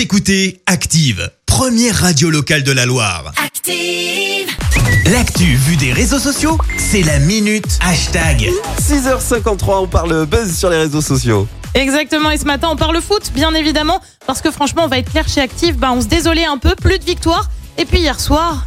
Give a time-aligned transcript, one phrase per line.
[0.00, 3.34] Vous écoutez Active, première radio locale de la Loire.
[3.36, 4.48] Active.
[5.12, 8.48] L'actu vue des réseaux sociaux, c'est la minute hashtag.
[8.80, 11.46] 6h53, on parle buzz sur les réseaux sociaux.
[11.74, 15.10] Exactement, et ce matin on parle foot, bien évidemment, parce que franchement on va être
[15.10, 17.50] clair chez Active, bah, on se désolait un peu, plus de victoire.
[17.76, 18.66] Et puis hier soir...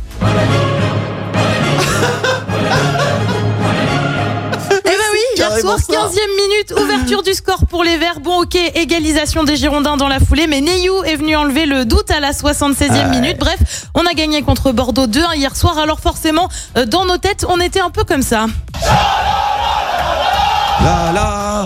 [5.78, 8.20] 75e minute, ouverture du score pour les Verts.
[8.20, 12.12] Bon, ok, égalisation des Girondins dans la foulée, mais Neyou est venu enlever le doute
[12.12, 13.40] à la 76e minute.
[13.40, 16.48] Bref, on a gagné contre Bordeaux 2-1 hier soir, alors forcément,
[16.88, 18.46] dans nos têtes, on était un peu comme ça.
[20.84, 21.66] La, la,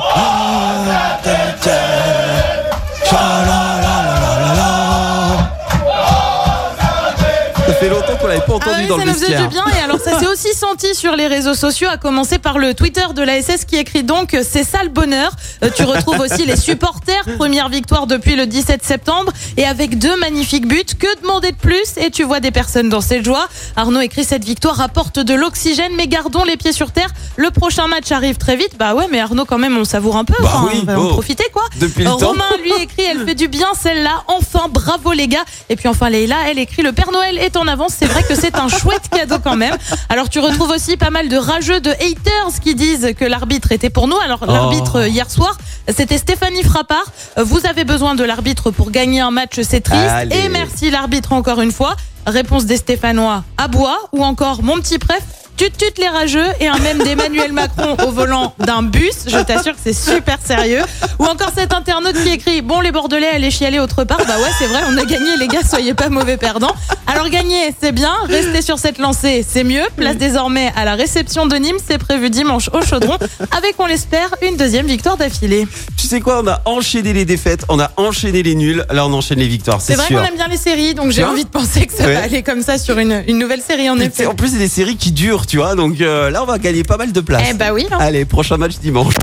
[8.41, 9.50] pas entendu Ah oui, dans ça le nous faisait vestiaire.
[9.50, 12.58] du bien et alors ça s'est aussi senti sur les réseaux sociaux, à commencer par
[12.60, 15.32] le Twitter de la SS qui écrit donc c'est ça le bonheur.
[15.63, 20.16] Euh, tu retrouves aussi les supporters, première victoire depuis le 17 septembre et avec deux
[20.18, 20.84] magnifiques buts.
[21.00, 21.98] Que demander de plus?
[21.98, 23.48] Et tu vois des personnes dans cette joie.
[23.76, 27.10] Arnaud écrit cette victoire apporte de l'oxygène, mais gardons les pieds sur terre.
[27.35, 28.77] Le prochain match arrive très vite.
[28.77, 30.34] Bah ouais, mais Arnaud quand même on savoure un peu.
[30.41, 31.63] Bah Enfin, oui, on va en profiter quoi.
[31.80, 32.18] Depuis le temps.
[32.18, 34.24] Romain lui écrit elle fait du bien celle-là.
[34.27, 35.43] Enfin bravo les gars.
[35.70, 37.93] Et puis enfin Leïla elle écrit le Père Noël est en avance.
[37.98, 39.76] C'est vrai que c'est un chouette cadeau quand même.
[40.10, 43.90] Alors tu retrouves aussi pas mal de rageux, de haters qui disent que l'arbitre était
[43.90, 44.18] pour nous.
[44.18, 45.58] Alors l'arbitre euh, hier soir
[45.90, 47.05] c'était Stéphanie Frappard.
[47.38, 50.04] Vous avez besoin de l'arbitre pour gagner un match, c'est triste.
[50.10, 50.36] Allez.
[50.36, 51.96] Et merci l'arbitre encore une fois.
[52.26, 55.24] Réponse des Stéphanois à bois ou encore mon petit préf.
[55.58, 59.24] Tu tutes les rageux et un même d'Emmanuel Macron au volant d'un bus.
[59.27, 60.84] Je t'assure que c'est super sérieux.
[61.18, 64.19] Ou encore cet internaute qui écrit Bon, les Bordelais, allez chialer autre part.
[64.19, 66.75] Bah ouais, c'est vrai, on a gagné, les gars, soyez pas mauvais perdants.
[67.08, 68.14] Alors, gagner, c'est bien.
[68.28, 69.81] Rester sur cette lancée, c'est mieux.
[69.96, 71.78] Place désormais à la réception de Nîmes.
[71.88, 73.18] C'est prévu dimanche au chaudron.
[73.52, 75.68] Avec, on l'espère, une deuxième victoire d'affilée.
[75.97, 79.14] Tu sais quoi, on a enchaîné les défaites, on a enchaîné les nuls, là on
[79.14, 81.86] enchaîne les victoires, C'est vrai qu'on aime bien les séries, donc j'ai envie de penser
[81.88, 82.14] que ça Ouais.
[82.14, 84.25] va aller comme ça sur une, une nouvelle série, en Et effet.
[84.28, 86.84] En plus, c'est des séries qui durent, tu vois, donc euh, là on va gagner
[86.84, 87.44] pas mal de place.
[87.50, 87.97] Eh bah oui, hein.
[88.00, 89.13] Allez, prochain match dimanche.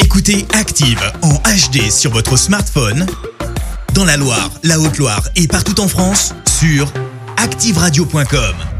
[0.00, 3.06] Écoutez Active en HD sur votre smartphone,
[3.94, 6.92] dans la Loire, la Haute-Loire et partout en France, sur
[7.36, 8.77] activeradio.com.